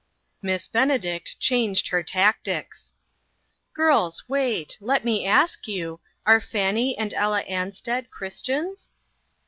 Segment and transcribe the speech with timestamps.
[0.41, 2.95] Miss Benedict changed her tactics:"
[3.75, 8.89] Girls, wait; let me ask you, are Fannie and Ella Ansted Christians?"